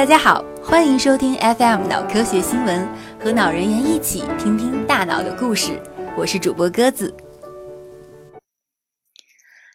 [0.00, 2.88] 大家好，欢迎收听 FM 脑科学新闻，
[3.22, 5.78] 和脑人员一起听听大脑的故事。
[6.16, 7.14] 我是主播鸽子。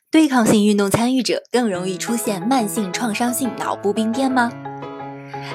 [0.09, 4.51] 对抗性运动参与者更容易出现慢性创伤性脑部病变吗？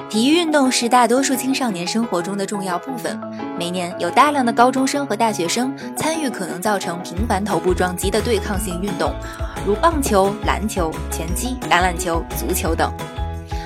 [0.09, 3.19] 体育运动是大多数青少年生活中的重要部分。
[3.59, 9.13] 每年有大量的高中生和大学生参与可能造成频繁头部撞击的对抗性运动，
[9.67, 12.89] 如棒球、篮球、拳击、橄榄球、足球等。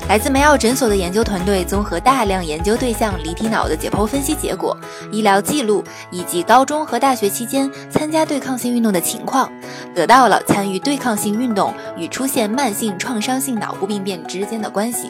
[0.08, 4.78] 来自梅奥诊所的研究团队综合大量研究对象离体脑的解剖分析结果、
[5.12, 9.52] 医疗记录以及高中和大学期间参加对抗性运动的情况，
[9.96, 15.10] 得到了参与对抗性运动与出现慢性创伤性脑部病变之间的关系。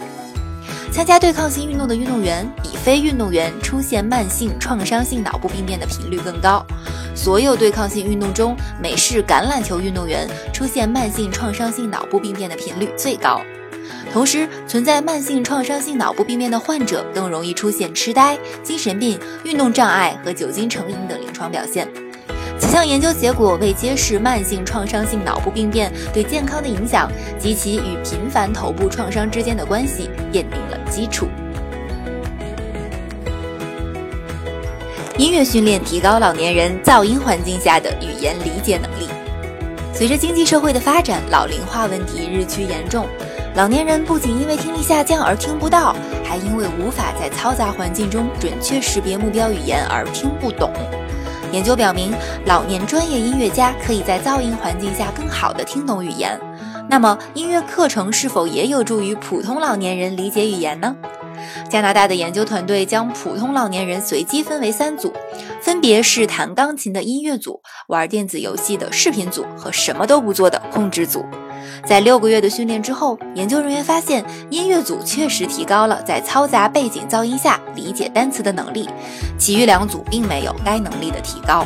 [0.93, 6.65] 参加对抗性运动的运动员比非运动员出现慢性创伤性脑部病变的频率更高。
[7.13, 13.41] 所有对抗性运动中，美式橄榄球运动员出现慢性创伤性脑部病变的频率最高。
[14.13, 21.87] 同时，存在慢性创伤性脑部病变的患者更容易出现痴呆、精神病、运动障碍和酒精成瘾等临床表现。
[22.57, 31.27] 此项研究结果为揭示慢性创伤性脑部病变对健康的影响及其与频繁头部创伤之间的关系奠定了基础。
[35.17, 39.09] 音乐训练提高老年人噪音环境下的语言理解能力。
[39.93, 43.05] 随着经济社会的发展，老龄化问题日趋严重。
[43.55, 50.73] 老年人不仅因为听力下降而听不到，还因为无法在嘈杂环境中准确识别目标语言而听不懂。
[51.53, 52.11] 研究表明，
[52.45, 56.37] 老年专业音乐家可以在噪音环境下更好地听懂语言。
[56.89, 60.93] 那么，音乐课程是否也有助于普通老年人理解语言呢？
[61.69, 65.13] 加拿大的研究团队将普通老年人随机分为三组，
[65.61, 71.23] 分别是弹钢琴的音乐组、玩电子游戏的视频组和什么都不做的控制组。
[71.85, 78.89] 在六个月的训练之后，研究人员发现，音乐组确实提高了在嘈杂背景噪音下理解单词的能力，
[79.37, 81.65] 其余两组并没有该能力的提高。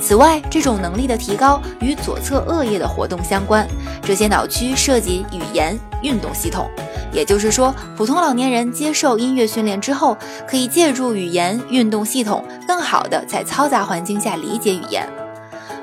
[0.00, 3.66] 此外，这种能力的提高与左侧额叶的活动相关，
[4.02, 6.70] 这些脑区涉及语言运动系统。
[7.10, 15.08] 也就是说，普通老年人接受音乐训练之后，可以借助语言运动系统，更好地在嘈杂环境下理解语言。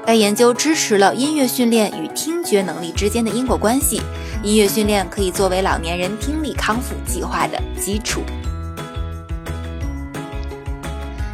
[0.05, 4.01] 该研究支持了音乐训练与听觉能力之间的因果关系。
[4.43, 8.21] 音乐训练可以作为老年人听力康复计划的基础。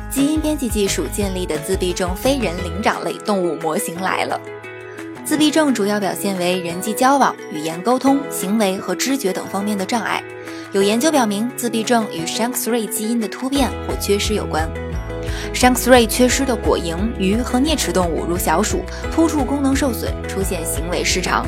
[0.10, 4.40] 基因编辑技术建立的自闭症非人灵长类动物模型来了。
[5.26, 10.24] 自闭症主要表现为人际交往、语言沟通、行为和知觉等方面的障碍。
[10.72, 14.70] 有研究表明，自闭症与 SHANK3 基因的突变或缺失有关。
[15.54, 18.82] SHANK3 缺失的果蝇、鱼和啮齿动物，如小鼠，
[19.14, 21.46] 突触功能受损，出现行为失常。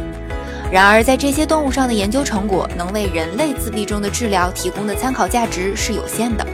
[0.71, 6.45] 然而，在这些动物上的研究成果能为人类自闭症的治疗提供的参考价值是有限的。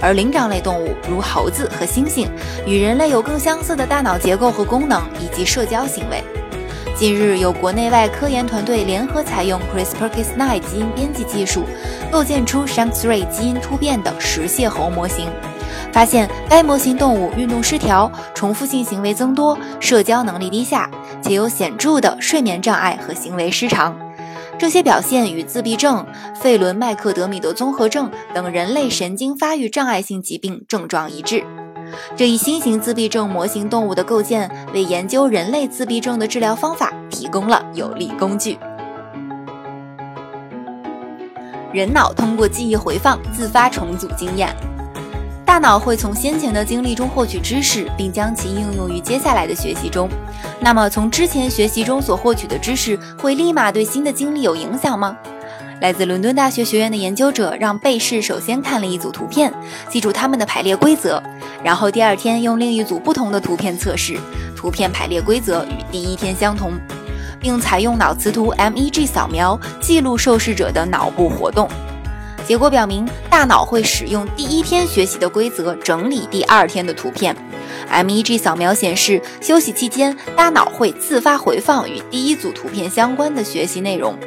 [0.00, 2.28] 而灵长类动物，如猴子和猩猩，
[2.64, 6.22] 与人类有更相似的大脑结构和功能，以及社交行为。
[6.94, 11.64] 近日，有国内外科研团队联合采用 CRISPR-Cas9 基因编辑技术，
[12.12, 15.26] 构建出 SHANK3 基因突变的食蟹猴模型。
[15.98, 20.88] 发现该模型动物运动失调、重复性行为增多、社交能力低下，
[21.20, 23.98] 且有显著的睡眠障碍和行为失常。
[24.56, 26.06] 这些表现与自闭症、
[26.40, 31.42] 费伦麦克德米德综合症等人类神经发育障碍性疾病症状一致。
[32.14, 38.56] 这一新型自闭症模型动物的构建，为研究人类自闭症的治疗方法提供了有力工具。
[41.72, 44.54] 人脑通过记忆回放自发重组经验，
[45.48, 50.06] 大脑会从先前的经历中获取知识，并将其应用于接下来的学习中。
[50.60, 55.16] 那么，从之前学习中所获取的知识，会立马对新的经历有影响吗？
[55.80, 59.50] 来自伦敦大学学院的研究者让被试首先看了一组图片，
[59.88, 61.20] 记住它们的排列规则，
[61.64, 64.18] 然后第二天用另一组不同的图片测试，
[64.54, 66.74] 图片排列规则与第一天相同，
[67.40, 71.66] 并采用脑磁图 MEG 扫描记录受试者的脑部活动。
[72.48, 77.36] 结果表明，大脑会使用第一天学习的规则整理第二天的图片。
[77.92, 84.18] MEG 扫描显示，休息期间大脑会自发回放与第一组图片相关的学习内容。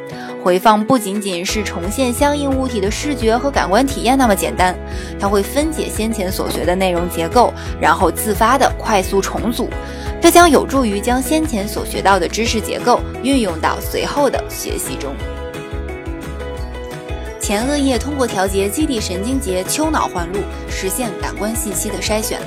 [0.43, 4.77] 回放不仅仅是重现相应物体的视觉和感官体验那么简单，
[5.19, 9.67] 它会分解先前所学的内容结构，然后自发的快速重组。
[10.21, 15.11] 这将有助于将先前所学到的知识结构运用到随后的学习中。
[17.41, 20.39] 前额叶通过调节基底神经节丘脑环路，
[20.69, 22.39] 实现感官信息的筛选。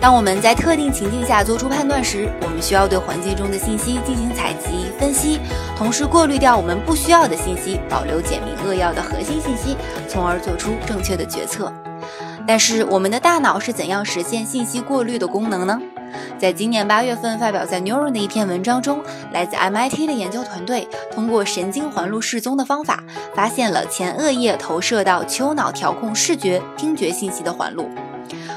[0.00, 5.38] 当我们在特定情境下做出判断时，我们需要对环境中的信息进行采集、分析，
[5.76, 9.76] 同时过滤掉我们不需要的信息，保留简明扼要的核心信息，
[10.08, 11.70] 从而做出正确的决策。
[12.46, 15.78] 但是，我们的大脑是怎样实现信息过滤的功能呢？
[16.40, 23.04] 在今年八月份发表在《Neuron》的一篇文章中，来自 MIT 的研究团队通过神经环路示踪的方法，
[23.34, 27.90] 发现了前额叶投射到丘脑调控视觉、听觉信息的环路。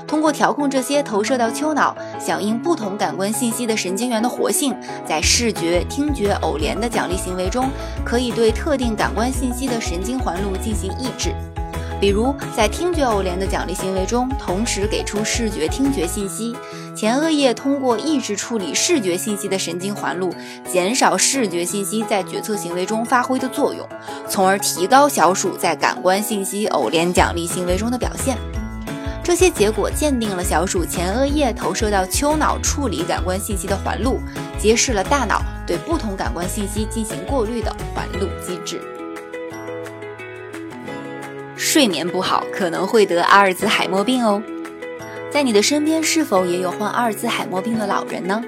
[0.08, 4.74] 通过调控这些投射到丘脑、响应不同感官信息的神经元的活性，
[5.06, 7.68] 在视觉、听觉偶联的奖励行为中，
[8.06, 11.36] 可以对特定感官信息的神经环路进行抑制。
[12.00, 16.54] 比如，在听觉偶联的奖励行为中，同时给出视觉、听觉信息，
[17.04, 20.34] 前额叶通过抑制处理视觉信息的神经环路，
[20.72, 23.86] 减少视觉信息在决策行为中发挥的作用，
[24.30, 28.38] 从而提高小鼠在感官信息偶联奖励行为中的表现。
[29.22, 34.22] 这些结果鉴定了小鼠前额叶投射到丘脑处理感官信息的环路，
[34.58, 38.80] 揭示了大脑对不同感官信息进行过滤的环路机制。
[41.58, 44.42] 睡眠不好可能会得阿尔兹海默病哦。
[45.34, 48.40] 在你的身边是否也有患阿尔兹海默病的老人呢？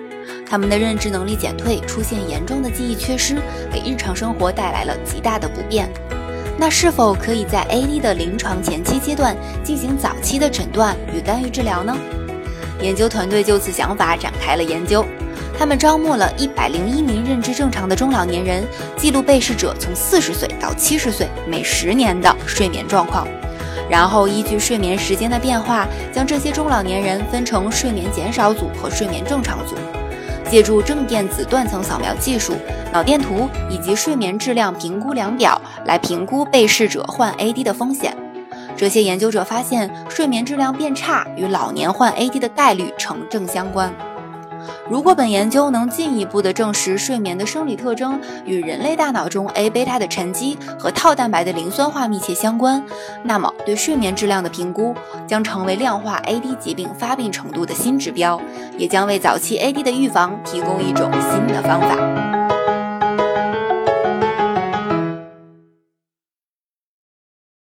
[0.47, 3.37] 他们的认知能力减退，出现严重的记忆缺失，
[3.73, 5.91] 给日常生活带来了极大的不便。
[6.59, 11.97] 那是否可以在 AD 的临床前期阶段进行早期的诊断与干预治疗呢？
[12.79, 15.03] 研究团队就此想法展开了研究。
[15.57, 18.63] 他们招募了一百零一名认知正常的中老年人，
[18.95, 23.27] 记录被试者从四十岁到七十岁每十年的睡眠状况，
[23.89, 29.75] 然后依据睡眠时间的变化，将这些中老年人分成睡眠减少组和睡眠正常组。
[30.49, 32.53] 借助正电子断层扫描技术、
[32.93, 38.15] 脑电图以及睡眠质量评估量表来评估被试者患 AD 的风险。
[38.77, 43.91] 这些研究者发现，睡眠质量变差与老年患 AD 的概率成正相关。
[44.87, 52.83] 如果本研究能进一步的证实睡眠的生理特征与人类大脑中 A 贝塔的沉积和套蛋白的磷酸化密切相关，
[53.23, 54.95] 那么对睡眠质量的评估
[55.25, 58.39] 将成为量化 AD 疾病发病程度的新指标，
[58.77, 62.24] 也将为早期 AD 的预防提供一种新的方法。